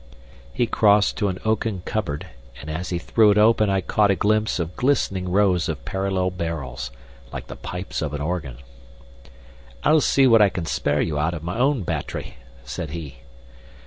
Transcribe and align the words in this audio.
He 0.51 0.65
crossed 0.65 1.15
to 1.17 1.27
an 1.27 1.37
oaken 1.45 1.83
cupboard, 1.85 2.25
and 2.59 2.71
as 2.71 2.89
he 2.89 2.97
threw 2.97 3.29
it 3.29 3.37
open 3.37 3.69
I 3.69 3.81
caught 3.81 4.09
a 4.09 4.15
glimpse 4.15 4.57
of 4.57 4.75
glistening 4.75 5.29
rows 5.29 5.69
of 5.69 5.85
parallel 5.85 6.31
barrels, 6.31 6.89
like 7.31 7.45
the 7.45 7.55
pipes 7.55 8.01
of 8.01 8.11
an 8.15 8.19
organ. 8.21 8.57
"I'll 9.83 10.01
see 10.01 10.25
what 10.25 10.41
I 10.41 10.49
can 10.49 10.65
spare 10.65 11.01
you 11.03 11.19
out 11.19 11.35
of 11.35 11.43
my 11.43 11.59
own 11.59 11.83
battery," 11.83 12.37
said 12.65 12.89
he. 12.89 13.17